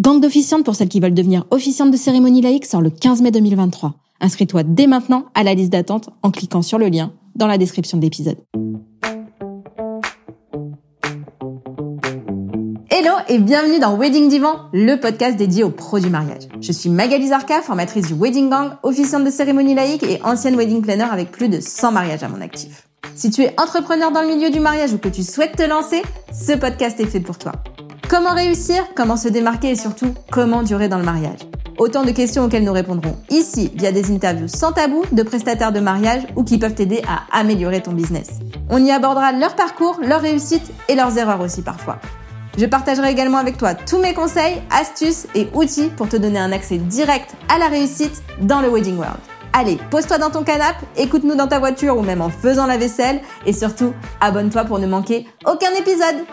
[0.00, 3.32] Gang d'officiantes pour celles qui veulent devenir officiantes de cérémonie laïque sort le 15 mai
[3.32, 3.96] 2023.
[4.22, 7.98] Inscris-toi dès maintenant à la liste d'attente en cliquant sur le lien dans la description
[7.98, 8.38] de l'épisode.
[12.88, 16.48] Hello et bienvenue dans Wedding Divan, le podcast dédié aux pros du mariage.
[16.62, 20.80] Je suis Magali Zarka, formatrice du Wedding Gang, officiante de cérémonie laïque et ancienne wedding
[20.80, 22.88] planner avec plus de 100 mariages à mon actif.
[23.14, 26.00] Si tu es entrepreneur dans le milieu du mariage ou que tu souhaites te lancer,
[26.32, 27.52] ce podcast est fait pour toi.
[28.10, 29.70] Comment réussir, comment se démarquer?
[29.70, 31.38] Et surtout comment durer dans le mariage?
[31.78, 35.78] Autant de questions auxquelles nous répondrons ici via des interviews sans tabou de prestataires de
[35.78, 38.40] mariage ou qui peuvent t'aider à améliorer ton business.
[38.68, 42.00] On y abordera leur parcours, leurs réussites et leurs erreurs aussi parfois.
[42.58, 46.50] Je partagerai également avec toi tous mes conseils, astuces et outils pour te donner un
[46.50, 49.20] accès direct à la réussite dans le Wedding World.
[49.52, 53.20] Allez, pose-toi dans ton canapé, écoute-nous dans ta voiture ou même en faisant la vaisselle
[53.46, 56.26] et surtout, abonne-toi pour ne manquer aucun épisode.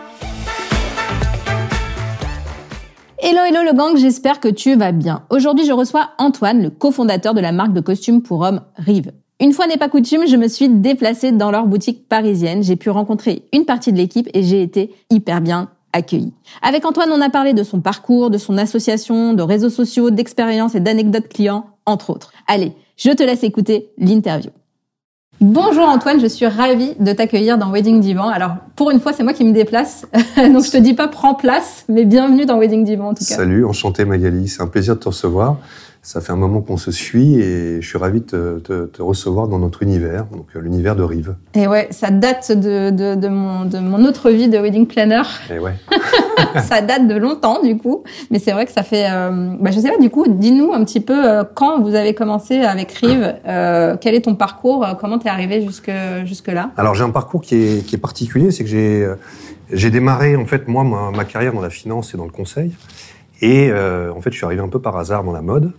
[3.20, 5.24] Hello, hello le gang, j'espère que tu vas bien.
[5.30, 9.10] Aujourd'hui, je reçois Antoine, le cofondateur de la marque de costumes pour hommes Rive.
[9.40, 12.62] Une fois n'est pas coutume, je me suis déplacée dans leur boutique parisienne.
[12.62, 16.32] J'ai pu rencontrer une partie de l'équipe et j'ai été hyper bien accueilli.
[16.62, 20.76] Avec Antoine, on a parlé de son parcours, de son association, de réseaux sociaux, d'expériences
[20.76, 22.32] et d'anecdotes clients, entre autres.
[22.46, 24.52] Allez, je te laisse écouter l'interview.
[25.40, 28.28] Bonjour Antoine, je suis ravie de t'accueillir dans Wedding Divan.
[28.28, 30.04] Alors pour une fois, c'est moi qui me déplace,
[30.36, 33.36] donc je te dis pas prends place, mais bienvenue dans Wedding Divan en tout cas.
[33.36, 35.58] Salut, enchanté Magali, c'est un plaisir de te recevoir.
[36.02, 39.48] Ça fait un moment qu'on se suit et je suis ravi de te, te, recevoir
[39.48, 41.34] dans notre univers, donc euh, l'univers de Rive.
[41.54, 45.22] Et ouais, ça date de, de, de, mon, de mon autre vie de wedding planner.
[45.50, 45.74] Et ouais.
[46.62, 49.06] ça date de longtemps du coup, mais c'est vrai que ça fait.
[49.10, 52.14] Euh, bah, je sais pas du coup, dis-nous un petit peu euh, quand vous avez
[52.14, 55.90] commencé avec Rive, euh, quel est ton parcours, comment t'es arrivé jusque
[56.24, 59.08] jusque là Alors j'ai un parcours qui est, qui est particulier, c'est que j'ai
[59.72, 62.72] j'ai démarré en fait moi ma, ma, carrière dans la finance et dans le conseil,
[63.42, 65.72] et en fait je suis arrivé un peu par hasard dans la mode.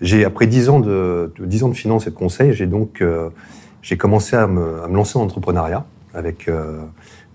[0.00, 3.30] J'ai après dix ans de, dix ans de finance et de conseil, j'ai donc euh,
[3.82, 6.80] j'ai commencé à me, à me, lancer en entrepreneuriat avec euh,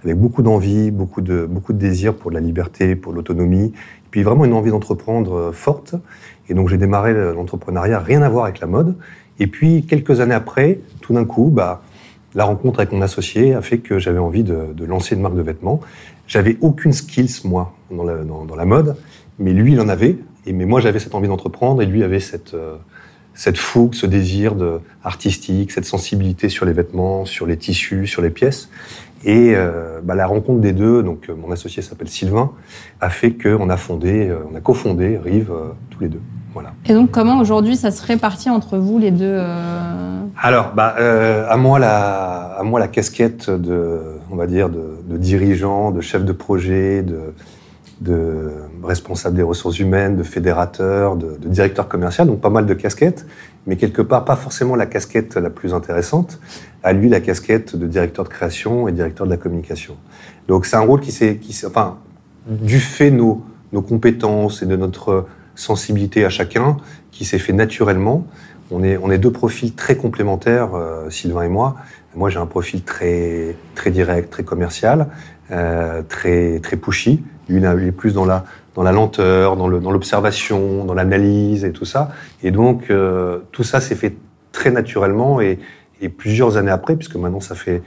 [0.03, 3.73] avec beaucoup d'envie, beaucoup de beaucoup de désir pour la liberté, pour l'autonomie,
[4.11, 5.95] puis vraiment une envie d'entreprendre euh, forte.
[6.49, 8.95] Et donc j'ai démarré l'entrepreneuriat, rien à voir avec la mode.
[9.39, 11.81] Et puis quelques années après, tout d'un coup, bah
[12.35, 15.35] la rencontre avec mon associé a fait que j'avais envie de, de, lancer une marque
[15.35, 15.79] de vêtements.
[16.27, 18.95] J'avais aucune skills moi dans la, dans la mode,
[19.39, 20.17] mais lui il en avait.
[20.49, 22.75] Et, mais moi, j'avais cette envie d'entreprendre et lui avait cette, euh,
[23.35, 28.23] cette fougue, ce désir de, artistique, cette sensibilité sur les vêtements, sur les tissus, sur
[28.23, 28.69] les pièces.
[29.25, 32.51] Et euh, bah, la rencontre des deux, donc euh, mon associé s'appelle Sylvain,
[32.99, 35.53] a fait qu'on a fondé, on a cofondé Rive
[35.91, 36.21] tous les deux.
[36.53, 36.73] Voilà.
[36.85, 39.39] Et donc comment aujourd'hui ça se répartit entre vous les deux.
[40.41, 40.95] Alors, bah,
[41.47, 43.99] à moi la, à moi la casquette de,
[44.31, 47.35] on va dire, de, de dirigeant, de chef de projet, de
[48.01, 48.51] de
[48.81, 53.25] responsable des ressources humaines, de fédérateur, de, directeur commercial, donc pas mal de casquettes,
[53.67, 56.39] mais quelque part pas forcément la casquette la plus intéressante.
[56.83, 59.97] À lui, la casquette de directeur de création et directeur de la communication.
[60.47, 61.97] Donc c'est un rôle qui s'est, qui enfin,
[62.47, 63.43] du fait de nos,
[63.73, 66.77] nos compétences et de notre sensibilité à chacun,
[67.11, 68.25] qui s'est fait naturellement.
[68.71, 71.75] On est, on est deux profils très complémentaires, euh, Sylvain et moi.
[72.15, 75.07] Moi, j'ai un profil très, très direct, très commercial,
[75.51, 77.23] euh, très, très pushy.
[77.49, 78.45] Lui, il est plus dans la,
[78.75, 82.11] dans la lenteur, dans l'observation, dans l'analyse et tout ça.
[82.43, 84.15] Et donc, euh, tout ça s'est fait
[84.51, 85.59] très naturellement et,
[86.01, 87.81] et, plusieurs années après, puisque maintenant, ça fait,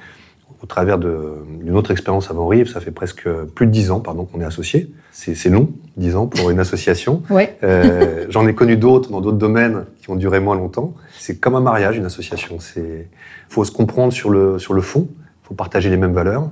[0.62, 4.24] au travers d'une autre expérience avant Rive, ça fait presque plus de dix ans, pardon,
[4.24, 4.92] qu'on est associés.
[5.10, 7.22] C'est long, dix ans pour une association.
[7.30, 7.56] ouais.
[7.62, 10.94] euh, J'en ai connu d'autres dans d'autres domaines qui ont duré moins longtemps.
[11.18, 12.58] C'est comme un mariage, une association.
[12.60, 13.08] C'est,
[13.48, 15.08] faut se comprendre sur le, sur le fond.
[15.44, 16.48] Il faut partager les mêmes valeurs.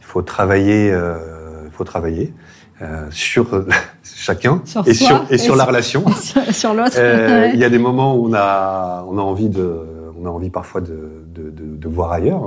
[0.00, 1.16] Il faut travailler, euh,
[1.78, 2.34] faut travailler.
[2.80, 3.66] Euh, sur euh,
[4.04, 6.04] chacun sur et, sur, et, et sur, la relation.
[6.14, 6.96] Sur, sur l'autre.
[6.96, 9.80] Euh, il y a des moments où on a, on a envie de,
[10.20, 12.42] on a envie parfois de, de, de, de voir ailleurs,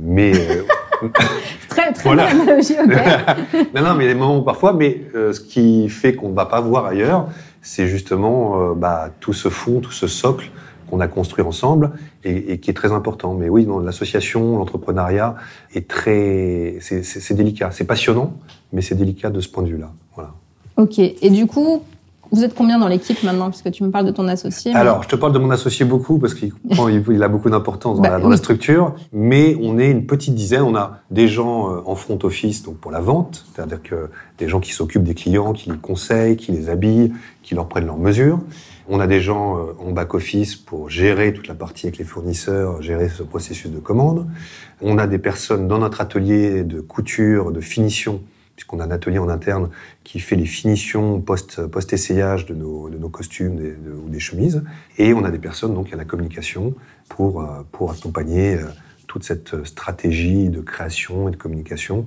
[0.00, 0.32] mais
[1.68, 2.30] très très voilà.
[2.30, 2.76] bonne analogie.
[2.78, 3.66] Okay.
[3.74, 6.28] non, non, mais il y a des moments où parfois, mais ce qui fait qu'on
[6.28, 7.26] ne va pas voir ailleurs,
[7.62, 10.50] c'est justement bah, tout ce fond, tout ce socle
[10.90, 11.92] qu'on a construit ensemble
[12.24, 13.34] et, et, qui est très important.
[13.34, 15.36] Mais oui, l'association, l'entrepreneuriat
[15.74, 18.34] est très, c'est délicat, c'est passionnant,
[18.72, 19.90] mais c'est délicat de ce point de vue-là.
[20.14, 20.32] Voilà.
[20.76, 20.98] Ok.
[20.98, 21.82] Et du coup,
[22.32, 24.72] vous êtes combien dans l'équipe maintenant Puisque tu me parles de ton associé.
[24.72, 24.78] Mais...
[24.78, 26.52] Alors, je te parle de mon associé beaucoup parce qu'il
[27.10, 28.30] il a beaucoup d'importance dans, bah, la, dans oui.
[28.30, 28.94] la, structure.
[29.12, 30.62] Mais on est une petite dizaine.
[30.62, 34.48] On a des gens euh, en front office, donc pour la vente, c'est-à-dire que des
[34.48, 37.12] gens qui s'occupent des clients, qui les conseillent, qui les habillent,
[37.42, 38.40] qui leur prennent leurs mesures.
[38.88, 42.82] On a des gens euh, en back-office pour gérer toute la partie avec les fournisseurs,
[42.82, 44.26] gérer ce processus de commande.
[44.80, 48.20] On a des personnes dans notre atelier de couture, de finition,
[48.60, 49.70] puisqu'on a un atelier en interne
[50.04, 53.58] qui fait les finitions post, post-essayage de nos, de nos costumes
[54.04, 54.62] ou des chemises.
[54.98, 56.74] Et on a des personnes donc à la communication
[57.08, 57.42] pour,
[57.72, 58.58] pour accompagner
[59.06, 62.04] toute cette stratégie de création et de communication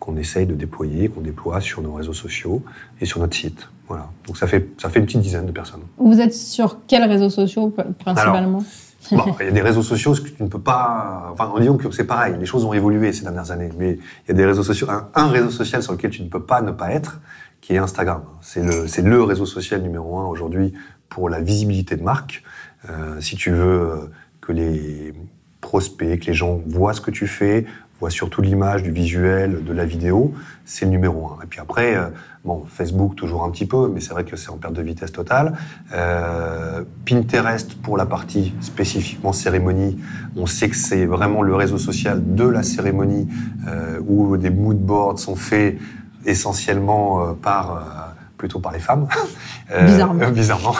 [0.00, 2.64] qu'on essaye de déployer, qu'on déploie sur nos réseaux sociaux
[3.00, 3.68] et sur notre site.
[3.86, 4.10] Voilà.
[4.26, 5.82] Donc ça fait, ça fait une petite dizaine de personnes.
[5.98, 8.64] Vous êtes sur quels réseaux sociaux principalement?
[9.10, 11.30] il y a des réseaux sociaux que tu ne peux pas.
[11.32, 13.70] Enfin, en que c'est pareil, les choses ont évolué ces dernières années.
[13.78, 16.42] Mais il y a des réseaux sociaux, un, réseau social sur lequel tu ne peux
[16.42, 17.20] pas ne pas être,
[17.60, 18.22] qui est Instagram.
[18.40, 20.72] C'est le, le réseau social numéro un aujourd'hui
[21.08, 22.42] pour la visibilité de marque.
[22.88, 24.10] Euh, si tu veux
[24.40, 25.14] que les
[25.60, 27.66] prospects, que les gens voient ce que tu fais,
[28.02, 30.34] voit surtout l'image, du visuel, de la vidéo,
[30.64, 31.44] c'est le numéro un.
[31.44, 32.08] Et puis après, euh,
[32.44, 35.12] bon, Facebook toujours un petit peu, mais c'est vrai que c'est en perte de vitesse
[35.12, 35.52] totale.
[35.94, 40.00] Euh, Pinterest pour la partie spécifiquement cérémonie,
[40.34, 43.28] on sait que c'est vraiment le réseau social de la cérémonie
[43.68, 45.78] euh, où des mood boards sont faits
[46.26, 49.06] essentiellement par plutôt par les femmes.
[49.86, 50.28] bizarrement.
[50.34, 50.74] bizarrement.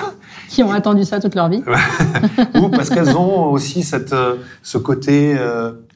[0.49, 1.63] Qui ont attendu ça toute leur vie.
[2.61, 4.15] Ou parce qu'elles ont aussi cette,
[4.63, 5.37] ce côté,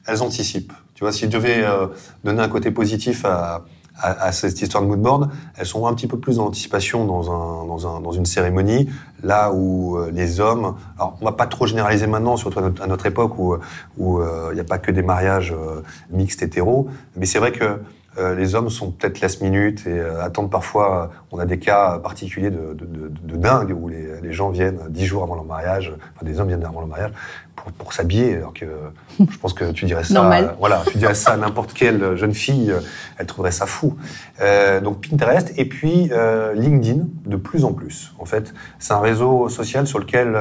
[0.05, 0.73] elles anticipent.
[0.97, 1.85] Tu vois, si je devais euh,
[2.23, 3.63] donner un côté positif à,
[4.01, 7.67] à, cette histoire de moodboard, elles sont un petit peu plus en anticipation dans, un,
[7.67, 8.89] dans, un, dans une cérémonie,
[9.21, 13.05] là où euh, les hommes, alors on va pas trop généraliser maintenant, surtout à notre,
[13.05, 15.53] époque où euh, il n'y a pas que des mariages
[16.09, 17.79] mixtes hétéros, mais c'est vrai que
[18.17, 21.11] euh, les hommes sont peut-être last minute et euh, attendent parfois.
[21.31, 24.79] On a des cas particuliers de, de, de, de dingue où les, les, gens viennent
[24.89, 27.11] dix jours avant leur mariage, enfin des hommes viennent avant leur mariage
[27.55, 28.37] pour, pour s'habiller.
[28.37, 28.65] Alors que
[29.19, 30.55] je pense que tu dirais ça, Normal.
[30.59, 32.73] voilà, tu dirais ça à n'importe quelle jeune fille,
[33.17, 33.95] elle trouverait ça fou.
[34.41, 38.13] Euh, donc Pinterest et puis euh, LinkedIn de plus en plus.
[38.19, 40.37] En fait, c'est un réseau social sur lequel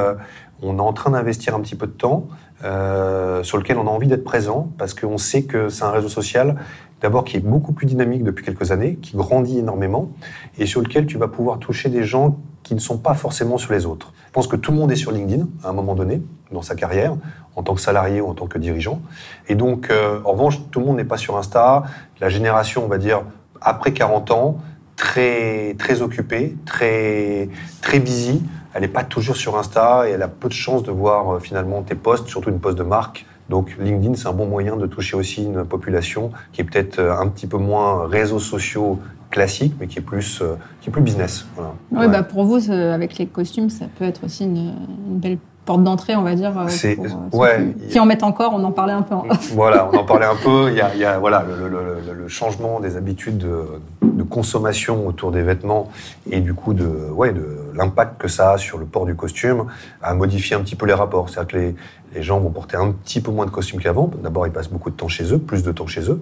[0.63, 2.29] on est en train d'investir un petit peu de temps.
[2.65, 6.09] Euh, sur lequel on a envie d'être présent parce qu'on sait que c'est un réseau
[6.09, 6.57] social
[7.01, 10.11] d'abord qui est beaucoup plus dynamique depuis quelques années, qui grandit énormément,
[10.59, 13.73] et sur lequel tu vas pouvoir toucher des gens qui ne sont pas forcément sur
[13.73, 14.13] les autres.
[14.27, 16.75] Je pense que tout le monde est sur LinkedIn à un moment donné dans sa
[16.75, 17.17] carrière,
[17.55, 19.01] en tant que salarié ou en tant que dirigeant.
[19.49, 21.85] Et donc, euh, en revanche, tout le monde n'est pas sur Insta.
[22.21, 23.23] La génération, on va dire,
[23.61, 24.59] après 40 ans,
[24.97, 27.49] très très occupée, très
[27.83, 28.43] très busy.
[28.75, 31.39] Elle n'est pas toujours sur Insta et elle a peu de chances de voir euh,
[31.41, 34.87] finalement tes posts, surtout une post de marque, donc LinkedIn, c'est un bon moyen de
[34.87, 38.99] toucher aussi une population qui est peut-être euh, un petit peu moins réseaux sociaux
[39.31, 41.47] classiques, mais qui est plus, euh, qui est plus business.
[41.55, 41.75] Voilà.
[41.93, 44.75] Oui, bah pour vous, avec les costumes, ça peut être aussi une,
[45.09, 46.59] une belle porte d'entrée, on va dire.
[46.59, 46.97] Euh, c'est
[47.33, 47.75] ouais.
[47.91, 49.15] Qui, en mettent encore, on en parlait un peu.
[49.15, 50.71] En Voilà, on en parlait un peu.
[50.71, 53.65] Il y a, il y a voilà le, le, le, changement des habitudes de,
[54.03, 55.91] de, consommation autour des vêtements
[56.31, 59.67] et du coup de ouais de l'impact que ça a sur le port du costume
[60.03, 61.29] a modifié un petit peu les rapports.
[61.29, 61.75] C'est-à-dire que les,
[62.15, 64.11] les gens vont porter un petit peu moins de costumes qu'avant.
[64.23, 66.21] D'abord, ils passent beaucoup de temps chez eux, plus de temps chez eux.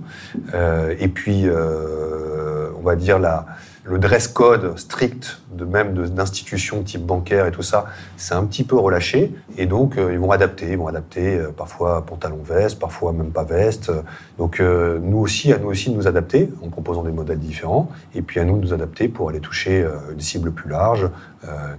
[0.55, 3.47] Euh, et puis, euh, on va dire la,
[3.85, 7.87] le dress code strict de même d'institutions type bancaire et tout ça,
[8.17, 9.35] c'est un petit peu relâché.
[9.59, 10.71] Et donc, euh, ils vont adapter.
[10.71, 13.93] Ils vont adapter euh, parfois pantalon veste, parfois même pas veste.
[14.39, 17.91] Donc, euh, nous aussi, à nous aussi de nous adapter en proposant des modèles différents.
[18.15, 21.11] Et puis, à nous de nous adapter pour aller toucher une cible plus large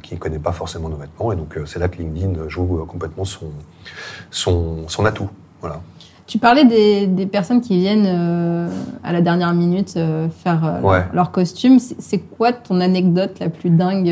[0.03, 1.31] qui ne connaît pas forcément nos vêtements.
[1.31, 3.47] Et donc, c'est là que LinkedIn joue complètement son,
[4.29, 5.29] son, son atout.
[5.61, 5.81] Voilà.
[6.27, 8.67] Tu parlais des, des, personnes qui viennent euh,
[9.03, 11.03] à la dernière minute euh, faire euh, ouais.
[11.13, 11.77] leur, costume.
[11.79, 14.11] C'est quoi ton anecdote la plus dingue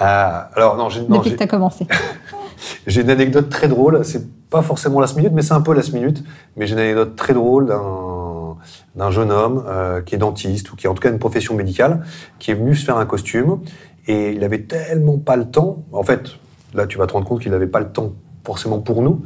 [0.00, 1.86] ah, alors, non, depuis que tu as commencé?
[2.88, 4.04] J'ai une anecdote très drôle.
[4.04, 6.24] C'est pas forcément last minute, mais c'est un peu last minute.
[6.56, 7.72] Mais j'ai une anecdote très drôle
[8.94, 9.64] d'un jeune homme
[10.06, 12.04] qui est dentiste ou qui a en tout cas une profession médicale,
[12.38, 13.58] qui est venu se faire un costume
[14.06, 15.84] et il avait tellement pas le temps.
[15.92, 16.30] En fait,
[16.72, 18.12] là, tu vas te rendre compte qu'il n'avait pas le temps
[18.44, 19.22] forcément pour nous,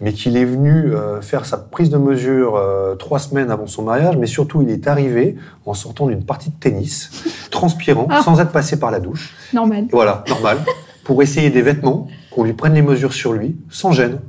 [0.00, 3.82] mais qu'il est venu euh, faire sa prise de mesure euh, trois semaines avant son
[3.82, 5.36] mariage, mais surtout il est arrivé
[5.66, 7.10] en sortant d'une partie de tennis,
[7.50, 8.22] transpirant, Ah.
[8.22, 9.34] sans être passé par la douche.
[9.52, 9.86] Normal.
[9.90, 10.58] Voilà, normal,
[11.04, 14.20] pour essayer des vêtements, qu'on lui prenne les mesures sur lui, sans gêne.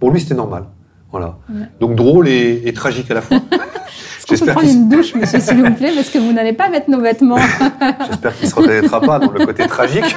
[0.00, 0.64] Pour lui, c'était normal.
[1.10, 1.36] Voilà.
[1.48, 1.66] Ouais.
[1.78, 3.38] Donc drôle et, et tragique à la fois.
[4.26, 7.00] Peut prendre une douche, monsieur, s'il vous plaît, parce que vous n'allez pas mettre nos
[7.00, 7.36] vêtements.
[8.08, 10.16] J'espère qu'il se reconnaîtra pas dans le côté tragique.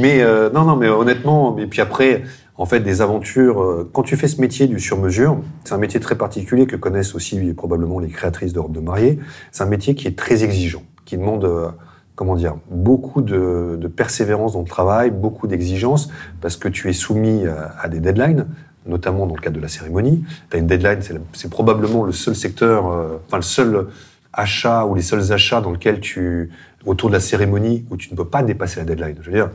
[0.00, 2.22] Mais euh, non, non, mais honnêtement, et puis après,
[2.56, 3.62] en fait, des aventures.
[3.62, 7.14] euh, Quand tu fais ce métier du sur-mesure, c'est un métier très particulier que connaissent
[7.14, 9.18] aussi probablement les créatrices de robes de mariée.
[9.52, 11.68] C'est un métier qui est très exigeant, qui demande, euh,
[12.14, 16.92] comment dire, beaucoup de, de persévérance dans le travail, beaucoup d'exigence, parce que tu es
[16.92, 18.46] soumis à, à des deadlines
[18.86, 20.24] notamment dans le cadre de la cérémonie.
[20.50, 23.86] Tu as une deadline, c'est- c'est probablement le seul secteur, euh, enfin le seul
[24.34, 26.50] achat ou les seuls achats dans lequel tu,
[26.84, 29.16] autour de la cérémonie, où tu ne peux pas dépasser la deadline.
[29.22, 29.48] Je veux dire,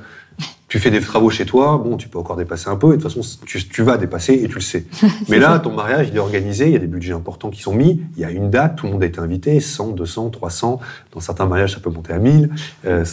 [0.69, 3.01] tu fais des travaux chez toi, bon, tu peux encore dépasser un peu, et de
[3.01, 4.85] toute façon, tu, tu vas dépasser et tu le sais.
[5.27, 7.73] Mais là, ton mariage, il est organisé, il y a des budgets importants qui sont
[7.73, 10.79] mis, il y a une date, tout le monde a été invité, 100, 200, 300,
[11.11, 12.51] dans certains mariages, ça peut monter à 1000.
[12.85, 13.03] Euh,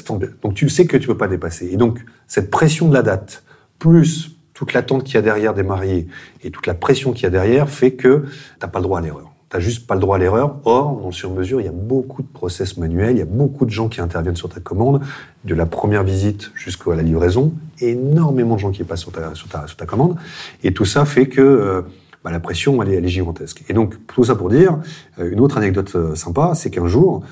[0.43, 1.71] donc tu sais que tu peux pas dépasser.
[1.73, 3.43] Et donc, cette pression de la date,
[3.79, 6.09] plus toute l'attente qu'il y a derrière des mariés
[6.43, 8.25] et toute la pression qu'il y a derrière, fait que
[8.59, 9.33] t'as pas le droit à l'erreur.
[9.49, 10.57] T'as juste pas le droit à l'erreur.
[10.65, 13.65] Or, dans le sur-mesure, il y a beaucoup de process manuels, il y a beaucoup
[13.65, 15.01] de gens qui interviennent sur ta commande,
[15.45, 20.17] de la première visite jusqu'à la livraison, énormément de gens qui passent sur ta, commande.
[20.65, 21.83] Et tout ça fait que euh,
[22.25, 23.65] bah, la pression, elle est, elle est, gigantesque.
[23.69, 24.81] Et donc, tout ça pour dire,
[25.21, 27.23] euh, une autre anecdote euh, sympa, c'est qu'un jour,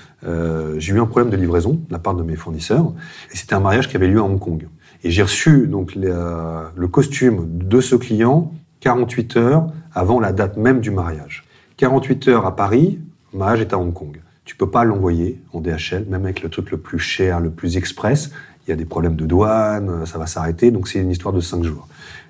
[0.78, 2.92] j'ai eu un problème de livraison de la part de mes fournisseurs,
[3.32, 4.68] et c'était un mariage qui avait lieu à Hong Kong.
[5.02, 10.80] Et j'ai reçu donc le costume de ce client 48 heures avant la date même
[10.80, 11.44] du mariage.
[11.76, 12.98] 48 heures à Paris,
[13.32, 14.20] mariage est à Hong Kong.
[14.44, 17.76] Tu peux pas l'envoyer en DHL, même avec le truc le plus cher, le plus
[17.76, 18.30] express.
[18.66, 21.40] Il y a des problèmes de douane, ça va s'arrêter, donc c'est une histoire de
[21.40, 21.88] 5 jours.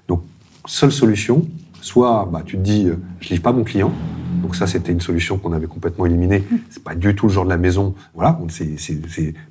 [0.08, 0.22] Donc,
[0.66, 1.46] seule solution,
[1.80, 3.92] soit bah, tu te dis, euh, je livre pas mon client,
[4.44, 6.44] donc ça, c'était une solution qu'on avait complètement éliminée.
[6.68, 7.94] C'est pas du tout le genre de la maison.
[8.14, 8.38] Voilà,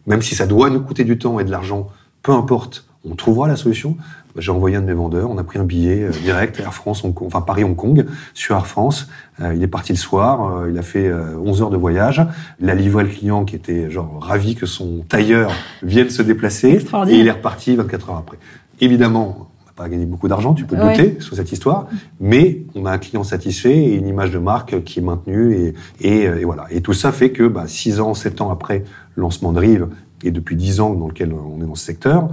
[0.06, 1.90] même si ça doit nous coûter du temps et de l'argent,
[2.22, 3.98] peu importe, on trouvera la solution.
[4.38, 7.04] J'ai envoyé un de mes vendeurs, on a pris un billet euh, direct Air France,
[7.04, 9.08] Hong Kong, enfin Paris-Hong Kong, sur Air France.
[9.42, 12.26] Euh, il est parti le soir, euh, il a fait 11 heures de voyage.
[12.60, 15.52] Il a livré le client qui était genre ravi que son tailleur
[15.84, 16.80] vienne se déplacer.
[17.08, 18.38] Et il est reparti 24 heures après.
[18.82, 21.88] Évidemment, on n'a pas gagné beaucoup d'argent, tu peux te douter sur cette histoire,
[22.20, 25.74] mais on a un client satisfait et une image de marque qui est maintenue et,
[26.02, 26.66] et, et voilà.
[26.72, 28.84] Et tout ça fait que bah, 6 ans, 7 ans après
[29.16, 29.88] lancement de Rive,
[30.24, 32.30] et depuis 10 ans dans lequel on est dans ce secteur,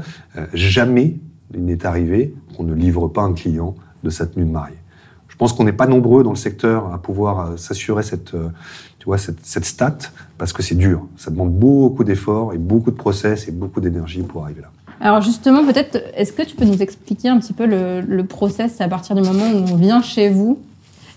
[0.54, 1.16] jamais
[1.54, 4.76] il n'est arrivé qu'on ne livre pas un client de sa tenue de mariée.
[5.28, 8.48] Je pense qu'on n'est pas nombreux dans le secteur à pouvoir euh, s'assurer cette, euh,
[8.98, 9.96] tu vois, cette, cette stat
[10.36, 11.06] parce que c'est dur.
[11.16, 14.70] Ça demande beaucoup d'efforts et beaucoup de process et beaucoup d'énergie pour arriver là.
[15.00, 18.82] Alors justement, peut-être, est-ce que tu peux nous expliquer un petit peu le, le process
[18.82, 20.58] à partir du moment où on vient chez vous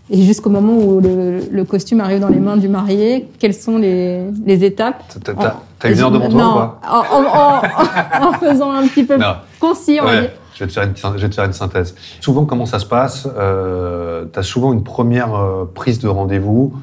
[0.10, 3.78] et jusqu'au moment où le, le, costume arrive dans les mains du marié, quelles sont
[3.78, 5.02] les, les étapes?
[5.24, 5.60] T'as
[5.92, 9.18] une heure devant toi ou pas en, en, en, faisant un petit peu
[9.60, 10.34] concis, on ouais.
[10.56, 11.96] Je vais, te faire une, je vais te faire une synthèse.
[12.22, 16.74] Souvent, comment ça se passe euh, Tu as souvent une première euh, prise de rendez-vous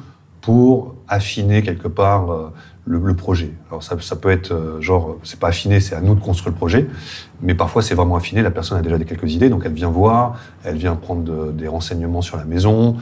[0.41, 2.51] pour affiner quelque part euh,
[2.85, 3.53] le, le, projet.
[3.69, 6.51] Alors ça, ça peut être euh, genre, c'est pas affiné, c'est à nous de construire
[6.51, 6.87] le projet,
[7.41, 8.41] mais parfois c'est vraiment affiné.
[8.41, 11.51] La personne a déjà des quelques idées, donc elle vient voir, elle vient prendre de,
[11.51, 12.97] des renseignements sur la maison,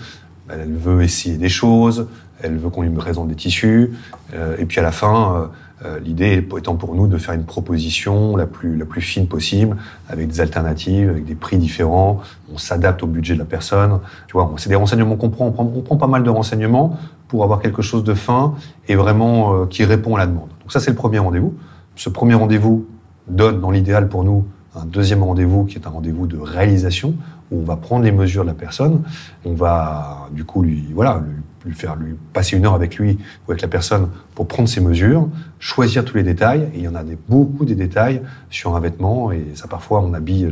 [0.49, 2.07] elle veut essayer des choses,
[2.41, 3.91] elle veut qu'on lui présente des tissus,
[4.33, 5.49] euh, et puis à la fin
[5.85, 9.77] euh, L'idée étant pour nous de faire une proposition la plus, fine possible,
[10.09, 12.19] avec des alternatives, avec des prix différents.
[12.53, 13.99] On s'adapte au budget de la personne.
[14.27, 15.45] Tu vois, c'est des renseignements qu'on prend.
[15.57, 15.95] On, prend.
[15.95, 18.55] pas mal de renseignements pour avoir quelque chose de fin
[18.89, 20.49] et vraiment euh, qui répond à la demande.
[20.59, 21.53] Donc ça, c'est le premier rendez-vous.
[21.95, 22.85] Ce premier rendez-vous
[23.29, 27.13] donne, dans l'idéal pour nous, un deuxième rendez-vous qui est un rendez-vous de réalisation
[27.51, 29.03] où on va prendre les mesures de la personne.
[29.45, 31.23] On va, du coup, lui, voilà,
[31.65, 34.81] lui faire lui passer une heure avec lui ou avec la personne pour prendre ses
[34.81, 35.27] mesures,
[35.59, 36.69] choisir tous les détails.
[36.75, 39.31] Il y en a beaucoup des détails sur un vêtement.
[39.31, 40.51] Et ça, parfois, on habille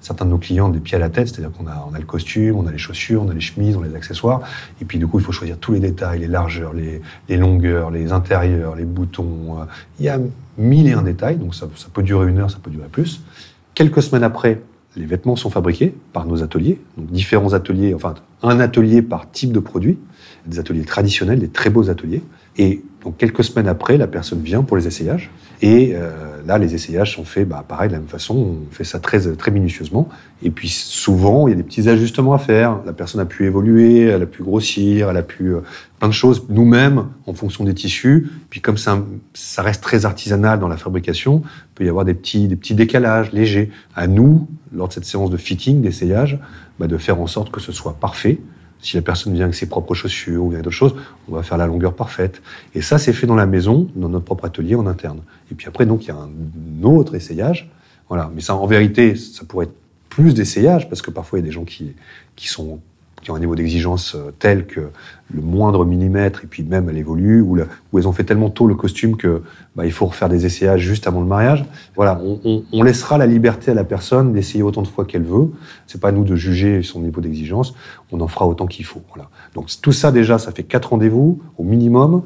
[0.00, 1.28] certains de nos clients des pieds à la tête.
[1.28, 3.86] C'est-à-dire qu'on a, le costume, on a les chaussures, on a les chemises, on a
[3.86, 4.40] les accessoires.
[4.80, 8.12] Et puis, du coup, il faut choisir tous les détails, les largeurs, les, longueurs, les
[8.12, 9.58] intérieurs, les boutons.
[9.98, 10.18] Il y a
[10.56, 11.36] mille et un détails.
[11.36, 13.22] Donc, ça peut durer une heure, ça peut durer plus.
[13.74, 14.60] Quelques semaines après,
[14.98, 19.52] les vêtements sont fabriqués par nos ateliers, donc différents ateliers, enfin un atelier par type
[19.52, 19.98] de produit
[20.46, 22.22] des ateliers traditionnels, des très beaux ateliers.
[22.56, 25.30] Et donc quelques semaines après, la personne vient pour les essayages.
[25.60, 26.10] Et euh,
[26.46, 28.34] là, les essayages sont faits, bah, pareil, de la même façon.
[28.36, 30.08] On fait ça très, très minutieusement.
[30.42, 32.78] Et puis souvent, il y a des petits ajustements à faire.
[32.86, 35.60] La personne a pu évoluer, elle a pu grossir, elle a pu euh,
[35.98, 36.46] plein de choses.
[36.48, 38.28] Nous-mêmes, en fonction des tissus.
[38.50, 42.14] Puis comme ça, ça reste très artisanal dans la fabrication, il peut y avoir des
[42.14, 43.70] petits, des petits décalages légers.
[43.96, 46.38] À nous, lors de cette séance de fitting, d'essayage,
[46.78, 48.38] bah, de faire en sorte que ce soit parfait
[48.80, 50.94] si la personne vient avec ses propres chaussures ou avec d'autres choses,
[51.28, 52.42] on va faire la longueur parfaite.
[52.74, 55.20] Et ça, c'est fait dans la maison, dans notre propre atelier en interne.
[55.50, 57.70] Et puis après, donc, il y a un autre essayage.
[58.08, 58.30] Voilà.
[58.34, 59.74] Mais ça, en vérité, ça pourrait être
[60.08, 61.94] plus d'essayage parce que parfois, il y a des gens qui,
[62.36, 62.80] qui sont
[63.22, 64.90] qui ont un niveau d'exigence euh, tel que
[65.32, 67.58] le moindre millimètre, et puis même elle évolue, ou,
[67.92, 69.42] où elles ont fait tellement tôt le costume que
[69.76, 71.64] bah, il faut refaire des essayages juste avant le mariage.
[71.96, 75.50] Voilà, on, laissera la liberté à la personne d'essayer autant de fois qu'elle veut.
[75.86, 77.74] C'est pas à nous de juger son niveau d'exigence.
[78.10, 79.02] On en fera autant qu'il faut.
[79.14, 79.28] Voilà.
[79.54, 82.22] Donc tout ça déjà, ça fait quatre rendez-vous au minimum.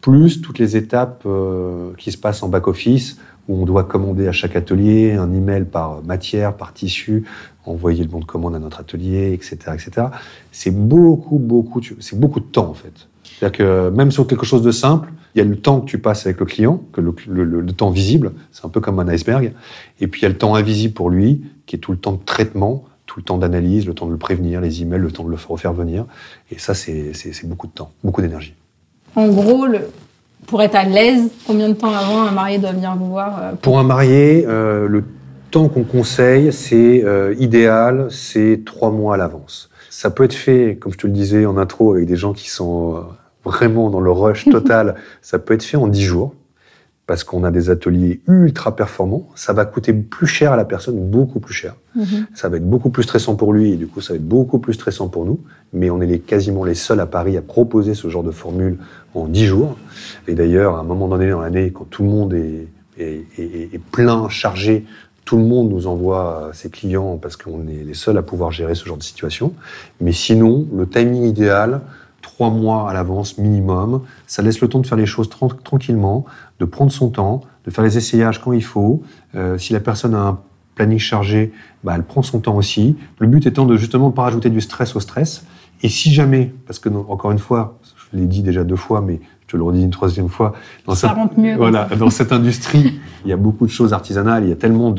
[0.00, 3.18] plus toutes les étapes euh, qui se passent en back-office,
[3.48, 7.24] où on doit commander à chaque atelier un email par matière, par tissu,
[7.64, 10.06] envoyer le bon de commande à notre atelier, etc., etc.
[10.50, 13.08] C'est beaucoup, beaucoup, c'est beaucoup de temps en fait.
[13.24, 15.98] C'est-à-dire que même sur quelque chose de simple, il y a le temps que tu
[15.98, 19.52] passes avec le client, que le, temps visible, c'est un peu comme un iceberg,
[20.00, 22.12] et puis il y a le temps invisible pour lui, qui est tout le temps
[22.12, 25.24] de traitement, tout le temps d'analyse, le temps de le prévenir, les emails, le temps
[25.24, 26.04] de le refaire venir.
[26.50, 27.12] Et ça, c'est
[27.44, 28.54] beaucoup de temps, beaucoup d'énergie.
[29.16, 29.80] En gros, le,
[30.46, 33.52] pour être à l'aise, combien de temps avant un marié doit venir vous voir euh,
[33.60, 35.04] Pour un marié, euh, le
[35.50, 39.70] temps qu'on conseille, c'est euh, idéal, c'est trois mois à l'avance.
[39.90, 42.48] Ça peut être fait, comme je te le disais en intro, avec des gens qui
[42.48, 43.04] sont
[43.44, 44.96] vraiment dans le rush total.
[45.22, 46.34] ça peut être fait en dix jours
[47.06, 49.28] parce qu'on a des ateliers ultra performants.
[49.34, 51.74] Ça va coûter plus cher à la personne, beaucoup plus cher.
[51.96, 52.26] Mhm.
[52.34, 54.58] Ça va être beaucoup plus stressant pour lui et du coup, ça va être beaucoup
[54.58, 55.40] plus stressant pour nous.
[55.72, 58.78] Mais on est les, quasiment les seuls à Paris à proposer ce genre de formule
[59.14, 59.76] en 10 jours.
[60.28, 62.68] Et d'ailleurs, à un moment donné dans l'année, quand tout le monde est,
[62.98, 64.86] est, est, est, plein, chargé,
[65.24, 68.74] tout le monde nous envoie ses clients parce qu'on est les seuls à pouvoir gérer
[68.74, 69.54] ce genre de situation.
[70.00, 71.80] Mais sinon, le timing idéal,
[72.34, 74.02] trois mois à l'avance minimum.
[74.26, 76.24] Ça laisse le temps de faire les choses tranquillement,
[76.60, 79.02] de prendre son temps, de faire les essayages quand il faut.
[79.34, 80.38] Euh, si la personne a un
[80.74, 81.52] planning chargé,
[81.84, 82.96] bah, elle prend son temps aussi.
[83.18, 85.44] Le but étant de justement ne pas rajouter du stress au stress.
[85.82, 89.20] Et si jamais, parce que encore une fois, je l'ai dit déjà deux fois, mais
[89.42, 90.54] je te le redis une troisième fois,
[90.86, 94.48] dans, cette, mieux, voilà, dans cette industrie, il y a beaucoup de choses artisanales, il
[94.48, 94.94] y a tellement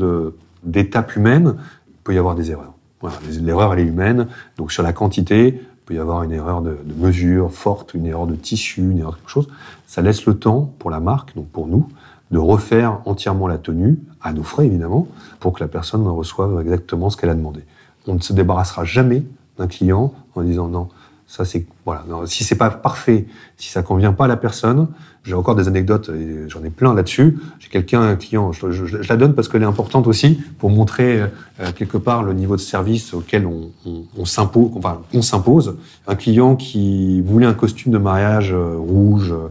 [0.63, 1.55] d'étapes humaines,
[1.87, 2.73] il peut y avoir des erreurs.
[3.01, 4.27] Voilà, l'erreur, elle est humaine.
[4.57, 8.25] Donc sur la quantité, il peut y avoir une erreur de, mesure forte, une erreur
[8.25, 9.49] de tissu, une erreur de quelque chose.
[9.85, 11.89] Ça laisse le temps pour la marque, donc pour nous,
[12.31, 15.09] de refaire entièrement la tenue, à nos frais évidemment,
[15.41, 17.65] pour que la personne reçoive exactement ce qu'elle a demandé.
[18.07, 19.23] On ne se débarrassera jamais
[19.57, 20.87] d'un client en disant non,
[21.33, 22.05] ça c'est voilà.
[22.27, 23.25] si c'est pas parfait,
[23.57, 24.87] si ça convient pas à la personne,
[25.23, 26.11] j'ai encore des anecdotes,
[26.47, 27.39] j'en ai plein là-dessus.
[27.57, 31.71] J'ai quelqu'un, un client, je, la donne parce qu'elle est importante aussi pour montrer euh,
[31.75, 34.69] quelque part le niveau de service auquel on, s'impose.
[35.11, 35.77] On s'impose.
[36.05, 39.47] Un client qui voulait un costume de mariage euh, rouge euh,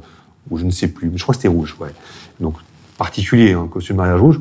[0.51, 1.91] ou je ne sais plus, je crois que c'était rouge, ouais.
[2.39, 2.55] Donc
[2.97, 4.41] particulier, un costume de mariage rouge.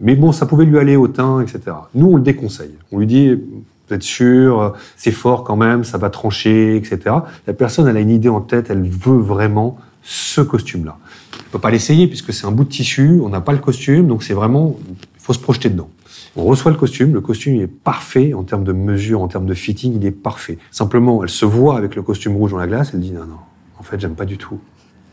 [0.00, 1.60] mais bon, ça pouvait lui aller au teint, etc.
[1.94, 2.74] Nous, on le déconseille.
[2.90, 3.38] On lui dit,
[3.88, 7.16] vous êtes sûr, c'est fort quand même, ça va trancher, etc.
[7.46, 10.96] La personne, elle a une idée en tête, elle veut vraiment ce costume-là.
[11.38, 14.06] On peut pas l'essayer puisque c'est un bout de tissu, on n'a pas le costume,
[14.06, 15.88] donc c'est vraiment, il faut se projeter dedans.
[16.36, 19.54] On reçoit le costume, le costume est parfait en termes de mesure, en termes de
[19.54, 20.58] fitting, il est parfait.
[20.70, 23.38] Simplement, elle se voit avec le costume rouge dans la glace, elle dit non, non,
[23.78, 24.58] en fait, j'aime pas du tout.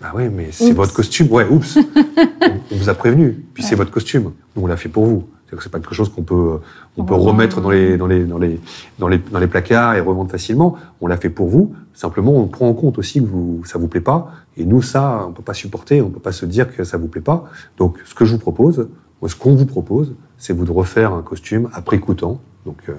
[0.02, 1.28] Bah ouais, mais c'est votre costume.
[1.32, 1.78] Ouais, oups.
[2.72, 3.46] on, vous a prévenu.
[3.54, 4.32] Puis c'est votre costume.
[4.56, 5.30] Nous, on l'a fait pour vous.
[5.60, 6.60] C'est pas quelque chose qu'on peut,
[6.98, 8.60] on peut remettre dans les, dans, les, dans, les,
[9.00, 10.78] dans, les, dans les placards et revendre facilement.
[11.02, 11.74] On l'a fait pour vous.
[11.94, 14.32] Simplement, on prend en compte aussi que vous, ça vous plaît pas.
[14.56, 16.02] Et nous, ça, on peut pas supporter.
[16.02, 17.46] On peut pas se dire que ça vous plaît pas.
[17.78, 18.88] Donc, ce que je vous propose,
[19.22, 22.40] ou ce qu'on vous propose, c'est vous de refaire un costume à prix coûtant.
[22.66, 22.94] Donc, euh,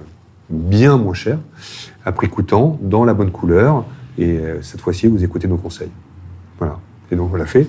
[0.50, 1.38] bien moins cher,
[2.04, 3.84] à prix coûtant, dans la bonne couleur.
[4.18, 5.90] Et euh, cette fois-ci, vous écoutez nos conseils.
[6.58, 6.78] Voilà.
[7.10, 7.66] Et donc, on l'a fait.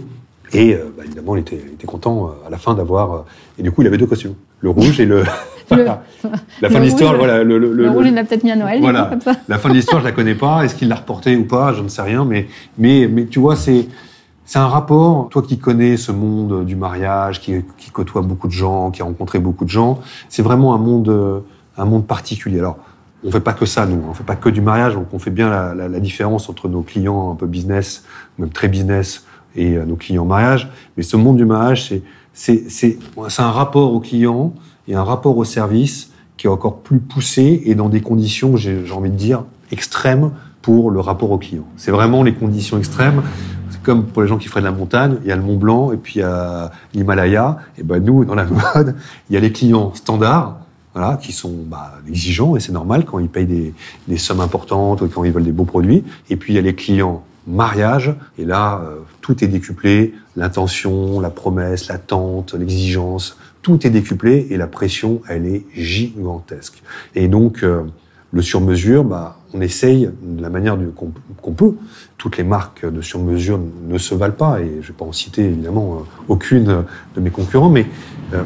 [0.53, 3.25] Et euh, bah, évidemment, il était, il était content à la fin d'avoir.
[3.57, 5.23] et du coup, il avait deux costumes le rouge et le.
[5.69, 7.43] la fin de l'histoire, voilà.
[7.43, 8.79] Le, le, le rouge, il l'a peut-être mis à Noël.
[8.79, 9.05] Voilà.
[9.05, 9.33] Comme ça.
[9.47, 10.63] La fin de l'histoire, je la connais pas.
[10.63, 11.73] Est-ce qu'il l'a reporté ou pas?
[11.73, 12.25] Je ne sais rien.
[12.25, 13.87] Mais, mais, mais tu vois, c'est.
[14.45, 18.51] C'est un rapport, toi qui connais ce monde du mariage, qui, qui côtoie beaucoup de
[18.51, 21.43] gens, qui a rencontré beaucoup de gens, c'est vraiment un monde,
[21.77, 22.59] un monde particulier.
[22.59, 22.77] Alors,
[23.23, 24.03] on fait pas que ça, nous.
[24.09, 24.95] On fait pas que du mariage.
[24.95, 28.03] Donc, on fait bien la, la, la différence entre nos clients un peu business,
[28.37, 30.69] même très business, et euh, nos clients mariage.
[30.97, 31.93] Mais ce monde du mariage,
[32.33, 32.97] c'est
[33.37, 34.53] un rapport au client
[34.87, 38.91] et un rapport au service qui est encore plus poussé et dans des conditions, j'ai
[38.91, 41.65] envie de dire, extrêmes pour le rapport au client.
[41.77, 43.21] C'est vraiment les conditions extrêmes.
[43.83, 45.91] Comme pour les gens qui feraient de la montagne, il y a le Mont Blanc
[45.91, 47.57] et puis il y a l'Himalaya.
[47.77, 48.95] Et ben nous, dans la mode,
[49.29, 50.57] il y a les clients standards,
[50.93, 53.73] voilà, qui sont bah, exigeants et c'est normal quand ils payent des,
[54.07, 56.03] des sommes importantes ou quand ils veulent des beaux produits.
[56.29, 58.15] Et puis il y a les clients mariage.
[58.37, 60.13] Et là, euh, tout est décuplé.
[60.35, 66.81] L'intention, la promesse, l'attente, l'exigence, tout est décuplé et la pression, elle est gigantesque.
[67.15, 67.83] Et donc, euh,
[68.31, 71.75] le sur-mesure, bah, on essaye de la manière qu'on peut.
[72.17, 75.45] Toutes les marques de sur-mesure ne se valent pas, et je vais pas en citer
[75.45, 76.83] évidemment euh, aucune
[77.15, 77.85] de mes concurrents, mais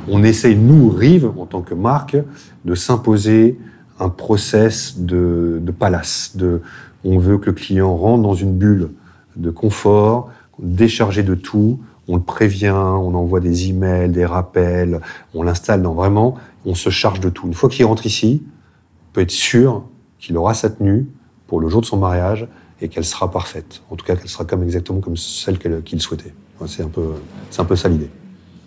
[0.09, 2.17] on essaye, nous, Rive, en tant que marque,
[2.65, 3.57] de s'imposer
[4.01, 6.61] un process de palace, de,
[7.07, 8.89] on veut que le client rentre dans une bulle
[9.37, 11.79] de confort, déchargé de tout.
[12.09, 14.99] On le prévient, on envoie des emails, des rappels,
[15.33, 17.47] on l'installe dans vraiment, on se charge de tout.
[17.47, 19.83] Une fois qu'il rentre ici, on peut être sûr
[20.19, 21.07] qu'il aura sa tenue
[21.47, 22.47] pour le jour de son mariage
[22.81, 23.81] et qu'elle sera parfaite.
[23.89, 26.33] En tout cas, qu'elle sera comme exactement comme celle qu'il souhaitait.
[26.65, 27.13] C'est un peu,
[27.49, 28.09] c'est un peu ça l'idée.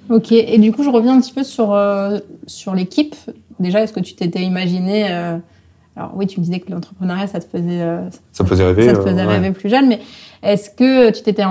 [0.09, 0.33] Ok.
[0.33, 3.14] Et du coup, je reviens un petit peu sur euh, sur l'équipe.
[3.59, 5.38] Déjà, est-ce que tu t'étais imaginé euh,
[5.96, 7.85] Alors oui, tu me disais que l'entrepreneuriat, ça te faisait
[8.33, 9.88] ça te faisait rêver, ça te faisait rêver plus jeune.
[9.88, 10.00] Mais
[10.42, 11.44] est-ce que tu t'étais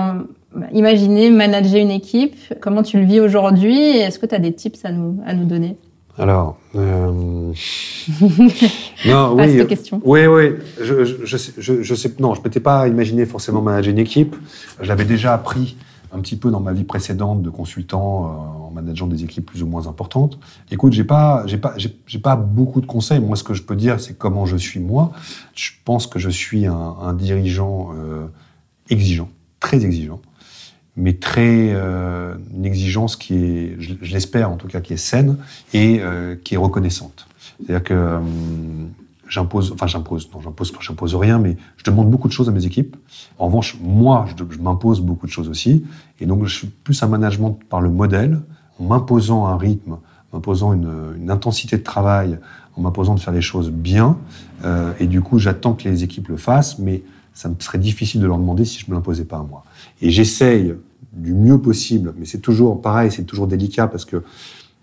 [0.72, 2.36] imaginé manager une équipe?
[2.60, 3.78] Comment tu le vis aujourd'hui?
[3.78, 5.76] Est-ce que tu as des tips à nous à nous donner?
[6.18, 7.12] Alors, euh...
[9.06, 10.02] non, oui, question.
[10.04, 10.52] Oui, oui.
[10.78, 14.36] Je, je, je, sais, non, je m'étais pas imaginé forcément manager une équipe.
[14.80, 15.76] Je l'avais déjà appris
[16.12, 19.62] un petit peu dans ma vie précédente de consultant euh, en manageant des équipes plus
[19.62, 20.38] ou moins importantes.
[20.70, 23.20] Écoute, j'ai pas, j'ai pas, j'ai pas beaucoup de conseils.
[23.20, 25.12] Moi, ce que je peux dire, c'est comment je suis moi.
[25.54, 28.26] Je pense que je suis un, dirigeant euh,
[28.88, 29.28] exigeant,
[29.60, 30.20] très exigeant
[30.96, 35.38] mais très euh, une exigence qui est, je, l'espère en tout cas, qui est saine
[35.72, 36.02] et
[36.42, 37.28] qui est reconnaissante.
[37.60, 38.20] C'est-à-dire que euh,
[39.30, 42.66] j'impose, enfin j'impose, non, j'impose, j'impose rien, mais je demande beaucoup de choses à mes
[42.66, 42.96] équipes.
[43.38, 45.84] En revanche, moi, je, m'impose beaucoup de choses aussi,
[46.20, 48.40] et donc je suis plus un management par le modèle,
[48.78, 49.96] en m'imposant un rythme,
[50.32, 52.38] m'imposant une, une, intensité de travail,
[52.76, 54.18] en m'imposant de faire les choses bien,
[54.64, 58.20] euh, et du coup, j'attends que les équipes le fassent, mais ça me serait difficile
[58.20, 59.64] de leur demander si je me l'imposais pas à moi.
[60.02, 60.74] Et j'essaye
[61.12, 64.22] du mieux possible, mais c'est toujours pareil, c'est toujours délicat parce que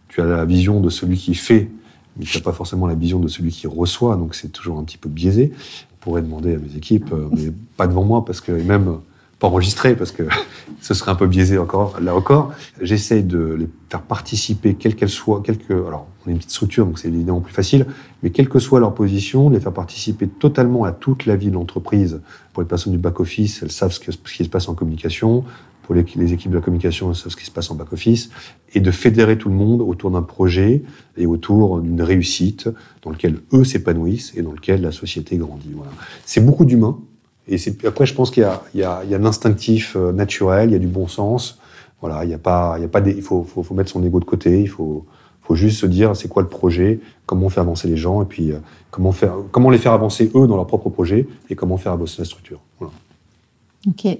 [0.08, 1.70] tu as la vision de celui qui fait,
[2.18, 4.84] mais tu n'as pas forcément la vision de celui qui reçoit, donc c'est toujours un
[4.84, 5.52] petit peu biaisé.
[5.94, 8.98] On pourrait demander à mes équipes, euh, mais pas devant moi, parce que même
[9.40, 10.24] pas enregistré, parce que
[10.82, 12.52] ce serait un peu biaisé encore, là encore.
[12.82, 17.00] J'essaye de les faire participer, quelle qu'elle soit, alors on est une petite structure, donc
[17.00, 17.86] c'est évidemment plus facile,
[18.24, 21.56] mais quelle que soit leur position, les faire participer totalement à toute la vie de
[21.56, 22.22] l'entreprise.
[22.54, 25.44] Pour les personnes du back-office, elles savent ce, qui se passe en communication
[25.88, 28.30] pour les, équipes de la communication, ce qui se passe en back-office,
[28.74, 30.84] et de fédérer tout le monde autour d'un projet
[31.16, 32.70] et autour d'une réussite
[33.04, 35.72] dans lequel eux s'épanouissent et dans lequel la société grandit.
[35.74, 35.92] Voilà.
[36.26, 37.00] C'est beaucoup d'humains,
[37.48, 40.80] et après, je pense qu'il y, y, y a, l'instinctif euh, naturel, il y a
[40.80, 41.58] du bon sens.
[42.02, 43.90] Voilà, il y a pas, il y a pas des, il faut, faut, faut, mettre
[43.90, 45.06] son ego de côté, il faut,
[45.42, 48.52] faut juste se dire c'est quoi le projet, comment fait avancer les gens, et puis
[48.52, 48.58] euh,
[48.92, 52.16] comment faire, comment les faire avancer eux dans leur propre projet, et comment faire avancer
[52.20, 52.60] la structure.
[52.78, 52.92] Voilà.
[53.88, 54.18] Ok.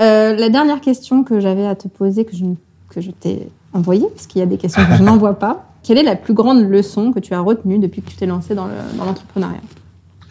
[0.00, 2.44] Euh, la dernière question que j'avais à te poser, que je,
[2.90, 5.64] que je t'ai envoyée, parce qu'il y a des questions que je n'envoie pas.
[5.82, 8.54] Quelle est la plus grande leçon que tu as retenue depuis que tu t'es lancé
[8.54, 9.60] dans l'entrepreneuriat?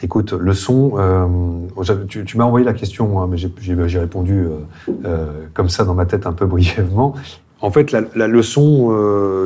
[0.01, 1.25] Écoute, leçon, euh,
[2.07, 4.47] tu, m'as envoyé la question, hein, mais j'ai répondu
[5.05, 7.13] euh, comme ça dans ma tête un peu brièvement.
[7.61, 8.91] En fait, la, leçon,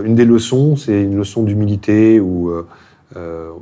[0.04, 2.52] une des leçons, c'est une leçon d'humilité ou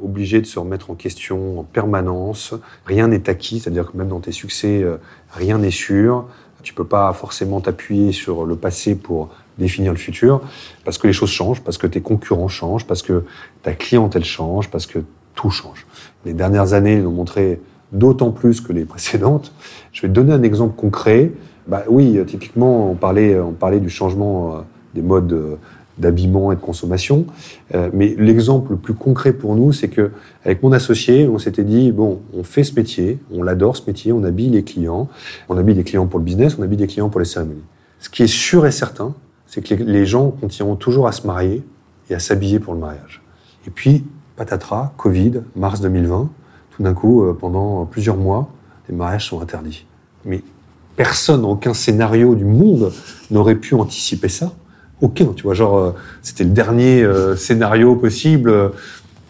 [0.02, 2.54] obligé de se remettre en question en permanence.
[2.86, 4.86] Rien n'est acquis, c'est-à-dire que même dans tes succès,
[5.34, 6.26] rien n'est sûr.
[6.66, 10.42] Tu peux pas forcément t'appuyer sur le passé pour définir le futur,
[10.84, 13.24] parce que les choses changent, parce que tes concurrents changent, parce que
[13.62, 14.98] ta clientèle change, parce que
[15.36, 15.86] tout change.
[16.26, 19.54] Les dernières années l'ont montré d'autant plus que les précédentes.
[19.92, 21.34] Je vais te donner un exemple concret.
[21.68, 24.60] Bah oui, typiquement, on parlait, on parlait du changement euh,
[24.96, 25.58] des modes euh,
[25.98, 27.26] d'habillement et de consommation.
[27.74, 30.12] Euh, mais l'exemple le plus concret pour nous, c'est que
[30.44, 34.12] avec mon associé, on s'était dit bon, on fait ce métier, on l'adore ce métier,
[34.12, 35.08] on habille les clients,
[35.50, 37.64] on habille les clients pour le business, on habille les clients pour les cérémonies.
[38.00, 39.14] Ce qui est sûr et certain,
[39.48, 41.64] c'est que les gens continueront toujours à se marier
[42.10, 43.22] et à s'habiller pour le mariage.
[43.68, 44.04] Et puis,
[44.36, 46.30] patatras, Covid, mars 2020,
[46.72, 48.50] tout d'un coup, euh, pendant plusieurs mois,
[48.90, 49.86] les mariages sont interdits.
[50.26, 50.42] Mais
[50.96, 52.92] personne, aucun scénario du monde
[53.32, 54.54] n'aurait pu anticiper ça.
[55.02, 58.72] Aucun, tu vois, genre, euh, c'était le dernier euh, scénario possible.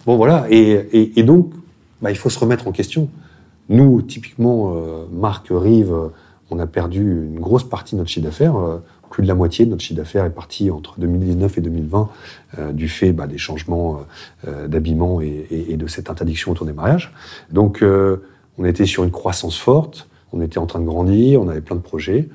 [0.05, 0.45] Bon, voilà.
[0.49, 1.51] Et, donc,
[2.01, 3.09] bah, il faut se remettre en question.
[3.69, 4.75] Nous, typiquement,
[5.11, 5.91] Marc Rive,
[6.51, 8.55] on a perdu une grosse partie de notre chiffre d'affaires
[9.15, 12.09] plus de la moitié de notre chiffre d'affaires est parti entre 2019 et 2020
[12.59, 16.73] euh, du fait bah, des changements euh, euh, d'habillement et, de cette interdiction autour des
[16.73, 17.13] mariages.
[17.49, 18.17] Donc, euh,
[18.57, 21.77] on était sur une croissance forte, on était en train de grandir, on avait plein
[21.77, 22.27] de projets.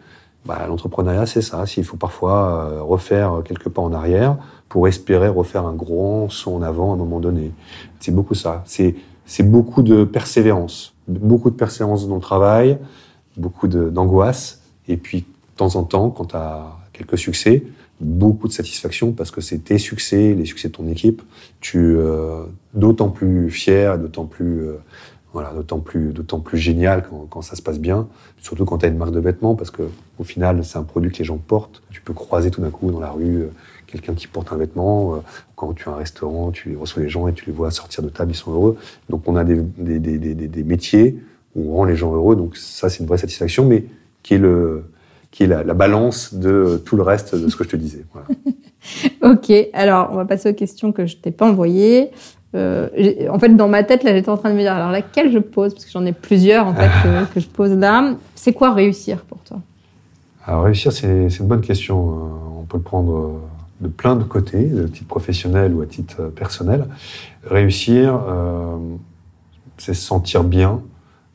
[0.46, 1.66] Bah, L'entrepreneuriat, c'est ça.
[1.66, 4.36] S'il faut parfois euh, refaire quelques pas en arrière
[4.68, 7.52] pour espérer refaire un grand saut en avant à un moment donné.
[7.98, 8.62] C'est beaucoup ça.
[8.66, 12.78] C'est beaucoup de persévérance, beaucoup de persévérance dans le travail,
[13.36, 15.24] beaucoup d'angoisse, et puis
[15.56, 17.64] temps en temps, quand tu as quelques succès,
[18.00, 21.22] beaucoup de satisfaction parce que c'est tes succès, les succès de ton équipe.
[21.60, 24.78] Tu euh, d'autant plus fier, d'autant plus euh,
[25.32, 28.08] voilà, d'autant plus d'autant plus génial quand, ça se passe bien.
[28.38, 29.82] Surtout quand tu as une marque de vêtements parce que
[30.18, 31.82] au final c'est un produit que les gens portent.
[31.90, 33.52] Tu peux croiser tout d'un coup dans la rue euh,
[33.86, 35.14] quelqu'un qui porte un vêtement.
[35.14, 35.18] Euh,
[35.54, 38.08] quand tu as un restaurant, tu reçois les gens et tu les vois sortir de
[38.08, 38.76] table, ils sont heureux.
[39.08, 41.22] Donc on a des, des, des, des, des métiers
[41.54, 42.34] où on rend les gens heureux.
[42.34, 43.84] Donc ça c'est une vraie satisfaction, mais
[44.22, 44.84] qui est le
[45.30, 48.04] qui est la, la, balance de tout le reste de ce que je te disais.
[49.22, 52.10] Ok, alors on va passer aux questions que je t'ai pas envoyées.
[52.54, 55.38] En fait, dans ma tête, là, j'étais en train de me dire, alors laquelle je
[55.38, 56.90] pose, parce que j'en ai plusieurs en fait
[57.32, 58.14] que, je pose là.
[58.34, 59.60] C'est quoi réussir pour toi?
[60.46, 61.98] Alors réussir, c'est une bonne question.
[62.60, 63.40] On peut le prendre
[63.80, 66.86] de plein de côtés, de titre professionnel ou à titre personnel.
[67.44, 68.76] Réussir, euh,
[69.78, 70.80] c'est se sentir bien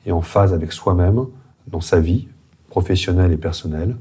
[0.06, 1.26] et en phase avec soi-même
[1.68, 2.28] dans sa vie
[2.70, 3.96] professionnelle et personnelle.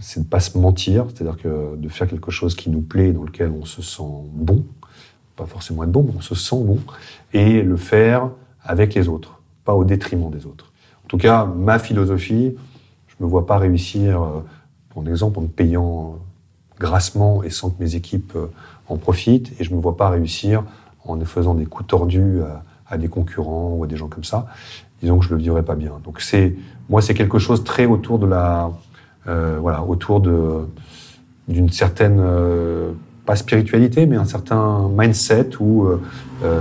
[0.00, 3.12] C'est de ne pas se mentir, c'est-à-dire que de faire quelque chose qui nous plaît,
[3.12, 4.64] dans lequel on se sent bon,
[5.38, 6.78] pas forcément être bon, mais on se sent bon,
[7.32, 8.28] et le faire
[8.62, 10.72] avec les autres, pas au détriment des autres.
[11.04, 12.56] En tout cas, ma philosophie,
[13.06, 14.40] je ne me vois pas réussir, euh,
[14.90, 16.18] pour exemple, en me payant
[16.78, 18.46] grassement et sans que mes équipes euh,
[18.88, 20.64] en profitent, et je ne me vois pas réussir
[21.04, 22.40] en faisant des coups tordus
[22.90, 24.48] à, des concurrents ou à des gens comme ça,
[25.00, 25.92] disons que je le vivrais pas bien.
[26.04, 26.54] Donc c'est,
[26.90, 28.70] moi, c'est quelque chose très autour de la,
[29.26, 30.66] euh, voilà, autour de
[31.46, 32.20] d'une certaine
[33.28, 36.00] pas spiritualité, mais un certain mindset où euh,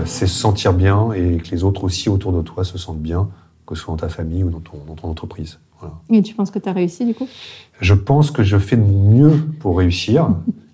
[0.03, 3.29] c'est se sentir bien et que les autres aussi autour de toi se sentent bien,
[3.65, 5.59] que ce soit dans ta famille ou dans ton, dans ton entreprise.
[5.79, 5.95] Voilà.
[6.09, 7.29] Et tu penses que tu as réussi du coup?
[7.79, 10.27] Je pense que je fais de mon mieux pour réussir.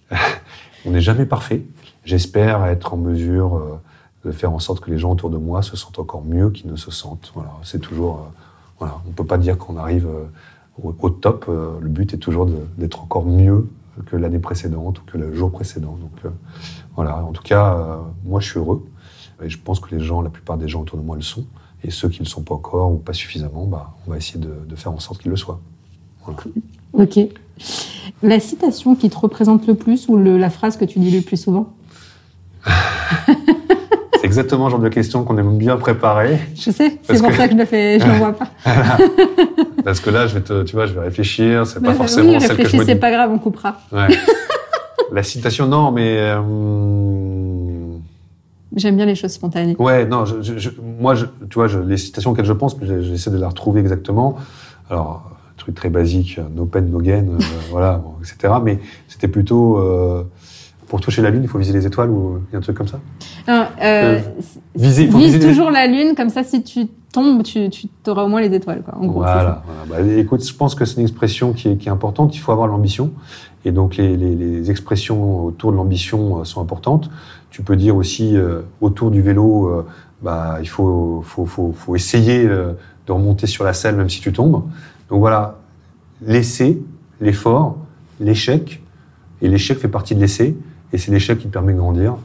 [0.88, 1.64] On n'est jamais parfait.
[2.06, 3.80] J'espère être en mesure euh,
[4.26, 6.72] de faire en sorte que les gens autour de moi se sentent encore mieux qu'ils
[6.72, 7.32] ne se sentent.
[7.36, 8.40] Voilà, c'est toujours, euh,
[8.80, 10.26] voilà, on peut pas dire qu'on arrive euh,
[10.82, 11.46] au, top.
[11.48, 12.48] le but est toujours
[12.80, 13.68] d'être encore mieux
[14.06, 15.98] que l'année précédente ou que le jour précédent.
[16.00, 16.34] Donc
[16.96, 18.86] voilà, en tout cas, moi je suis heureux
[19.44, 21.46] et je pense que les gens, la plupart des gens autour de moi le sont.
[21.84, 24.40] Et ceux qui ne le sont pas encore ou pas suffisamment, bah, on va essayer
[24.40, 25.60] de, faire en sorte qu'ils le soient.
[26.94, 27.20] Ok.
[28.22, 31.38] La citation qui te représente le plus ou la phrase que tu dis le plus
[31.38, 31.74] souvent?
[34.34, 36.40] exactement le genre de question qu'on aime bien préparer.
[36.56, 38.48] Je sais, c'est pour ça que je le fais, je l'envoie pas.
[39.86, 42.34] Parce que là, je vais te, tu vois, je vais réfléchir, c'est pas bah, forcément
[42.34, 43.78] oui, celle que je me c'est pas grave, on coupera.
[43.92, 44.08] Ouais.
[45.12, 46.18] La citation, non, mais.
[46.18, 46.42] Euh,
[48.76, 49.76] J'aime bien les choses spontanées.
[49.78, 50.70] Ouais, non, je,
[51.00, 54.38] moi, je, tu vois, les citations auxquelles je pense, j'essaie de la retrouver exactement.
[54.90, 57.38] Alors, truc très basique, no pain, no gain, euh,
[57.70, 58.54] voilà, etc.
[58.64, 59.78] Mais c'était plutôt.
[59.78, 60.24] Euh,
[60.94, 63.00] pour toucher la Lune, il faut viser les étoiles ou un truc comme ça
[63.50, 64.20] euh, euh
[64.76, 68.42] viser, vise toujours la Lune, comme ça, si tu tombes, tu, tu auras au moins
[68.42, 68.84] les étoiles.
[68.84, 69.64] Quoi, en gros, voilà.
[69.88, 70.04] voilà.
[70.04, 72.36] Bah, écoute, je pense que c'est une expression qui est, qui est importante.
[72.36, 73.12] Il faut avoir l'ambition.
[73.66, 77.10] Et donc, les, les, les, expressions autour de l'ambition euh, sont importantes.
[77.50, 79.88] Tu peux dire aussi, euh, autour du vélo, euh,
[80.22, 84.32] bah, il faut, faut, faut, faut essayer de remonter sur la selle même si tu
[84.32, 84.62] tombes.
[85.10, 85.56] Donc voilà,
[86.22, 86.78] l'essai,
[87.20, 87.78] l'effort,
[88.20, 88.80] l'échec.
[89.42, 90.56] Et l'échec fait partie de l'essai.
[90.94, 92.16] Et c'est l'échec qui permet de grandir.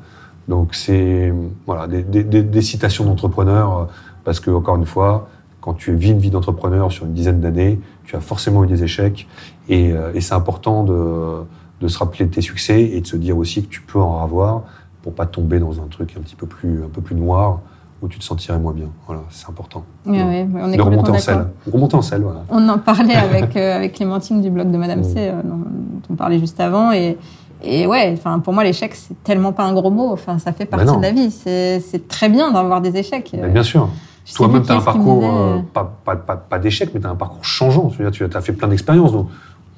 [0.47, 1.33] Donc c'est
[1.67, 3.85] voilà des, des, des citations d'entrepreneurs euh,
[4.25, 5.29] parce que encore une fois,
[5.61, 8.83] quand tu vis une vie d'entrepreneur sur une dizaine d'années, tu as forcément eu des
[8.83, 9.29] échecs
[9.69, 11.45] et, euh, et c'est important de,
[11.81, 14.23] de, se rappeler de tes succès et de se dire aussi que tu peux en
[14.23, 14.63] avoir
[15.03, 17.61] pour pas tomber dans un truc un petit peu plus un peu plus noir
[18.01, 18.89] où tu te sentirais moins bien.
[19.07, 19.85] Voilà, c'est important.
[20.07, 21.49] Oui, oui, on est de remonter en selle.
[21.71, 22.45] Remonter en selle, voilà.
[22.49, 25.65] On en parlait avec, euh, avec Clémentine du blog de Madame C, dont
[26.09, 27.19] on parlait juste avant, et,
[27.63, 30.11] et ouais, enfin pour moi l'échec c'est tellement pas un gros mot.
[30.13, 31.31] Enfin ça fait partie de la vie.
[31.31, 33.35] C'est très bien d'avoir des échecs.
[33.35, 33.89] Bien sûr.
[34.35, 37.17] Toi-même, tu as un parcours, euh, pas, pas, pas, pas d'échec, mais tu as un
[37.17, 37.91] parcours changeant.
[38.13, 39.13] Tu as fait plein d'expériences.
[39.13, 39.29] Donc,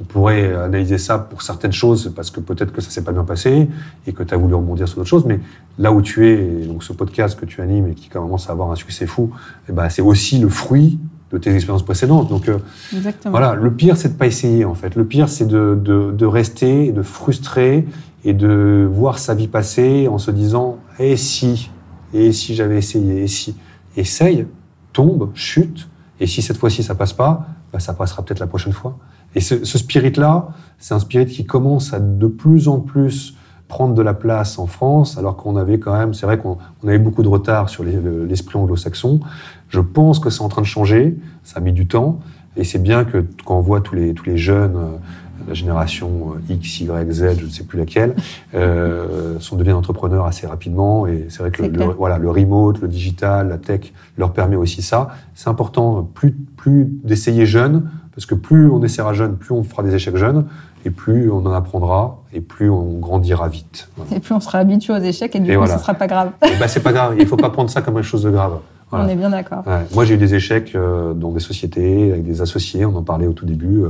[0.01, 3.25] on pourrait analyser ça pour certaines choses, parce que peut-être que ça s'est pas bien
[3.25, 3.69] passé
[4.07, 5.27] et que tu as voulu rebondir sur d'autres choses.
[5.27, 5.39] Mais
[5.79, 8.73] là où tu es, donc ce podcast que tu animes et qui commence à avoir
[8.73, 9.31] un succès fou,
[9.69, 10.99] eh ben, c'est aussi le fruit
[11.31, 12.29] de tes expériences précédentes.
[12.29, 12.59] Donc euh,
[13.27, 14.97] voilà, le pire c'est de pas essayer en fait.
[14.97, 17.87] Le pire c'est de, de, de, rester, de frustrer
[18.25, 21.71] et de voir sa vie passer en se disant et si
[22.13, 23.57] et si j'avais essayé et si
[23.97, 24.47] essaye,
[24.93, 25.89] tombe, chute
[26.19, 28.99] et si cette fois-ci ça passe pas, bah, ça passera peut-être la prochaine fois.
[29.35, 33.37] Et ce, ce spirit là, c'est un spirit qui commence à de plus en plus
[33.71, 36.99] prendre de la place en France, alors qu'on avait quand même, c'est vrai qu'on avait
[36.99, 39.21] beaucoup de retard sur l'esprit anglo-saxon.
[39.71, 42.21] Je pense que c'est en train de changer, ça a mis du temps,
[42.57, 44.97] et c'est bien que quand on voit tous les, tous les jeunes, euh,
[45.49, 48.15] la génération euh, X, Y, Z, je ne sais plus laquelle,
[48.55, 52.89] euh, sont devenus entrepreneurs assez rapidement, et c'est vrai que le, voilà, le remote, le
[52.89, 55.11] digital, la tech leur permet aussi ça.
[55.35, 59.83] C'est important plus, plus d'essayer jeune, parce que plus on essaiera jeune, plus on fera
[59.85, 60.47] des échecs jeunes,
[60.85, 63.89] et plus on en apprendra, et plus on grandira vite.
[64.15, 66.33] Et plus on sera habitué aux échecs, et du coup, ce ne sera pas grave.
[66.43, 68.31] Et bah, c'est pas grave, il ne faut pas prendre ça comme quelque chose de
[68.31, 68.59] grave.
[68.93, 69.65] On est bien d'accord.
[69.95, 73.27] Moi, j'ai eu des échecs euh, dans des sociétés, avec des associés, on en parlait
[73.27, 73.85] au tout début.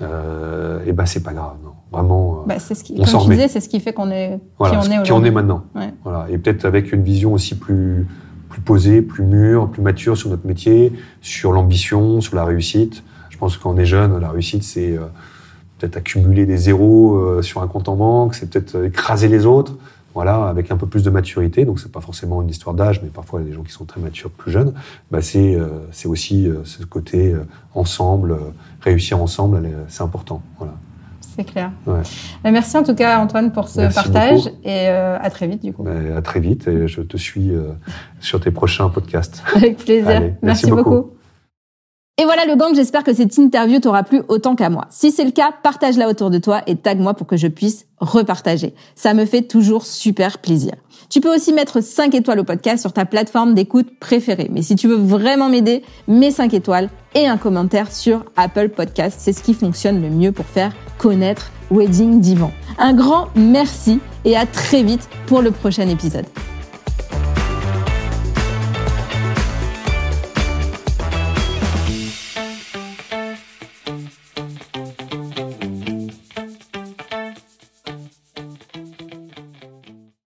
[0.00, 1.70] Euh, et ben, c'est pas grave, non.
[1.90, 4.40] Vraiment, euh, bah, ce qui, on comme tu disais, c'est ce qui fait qu'on est
[4.58, 5.64] voilà, qui on est Qui on est maintenant.
[6.02, 6.26] Voilà.
[6.28, 8.06] Et peut-être avec une vision aussi plus,
[8.48, 13.02] plus posée, plus mûre, plus mature sur notre métier, sur l'ambition, sur la réussite.
[13.30, 15.06] Je pense que quand on est jeune, la réussite, c'est euh,
[15.78, 19.76] peut-être accumuler des zéros sur un compte en banque, c'est peut-être écraser les autres.
[20.14, 23.08] Voilà, avec un peu plus de maturité, donc c'est pas forcément une histoire d'âge, mais
[23.08, 24.72] parfois il y a des gens qui sont très matures, plus jeunes,
[25.10, 25.58] bah c'est
[25.90, 27.34] c'est aussi ce côté
[27.74, 28.36] ensemble,
[28.80, 30.42] réussir ensemble, c'est important.
[30.58, 30.74] Voilà.
[31.20, 31.72] C'est clair.
[31.86, 32.02] Ouais.
[32.44, 35.82] Bah, merci en tout cas Antoine pour ce partage et à très vite du coup.
[35.82, 37.50] Bah, à très vite et je te suis
[38.20, 39.42] sur tes prochains podcasts.
[39.54, 40.34] Avec plaisir.
[40.42, 41.13] merci, beaucoup.
[42.16, 44.86] Et voilà le gang, j'espère que cette interview t'aura plu autant qu'à moi.
[44.88, 48.72] Si c'est le cas, partage-la autour de toi et tag-moi pour que je puisse repartager.
[48.94, 50.74] Ça me fait toujours super plaisir.
[51.10, 54.48] Tu peux aussi mettre 5 étoiles au podcast sur ta plateforme d'écoute préférée.
[54.52, 59.18] Mais si tu veux vraiment m'aider, mets 5 étoiles et un commentaire sur Apple Podcast.
[59.18, 62.52] C'est ce qui fonctionne le mieux pour faire connaître Wedding Divan.
[62.78, 66.26] Un grand merci et à très vite pour le prochain épisode.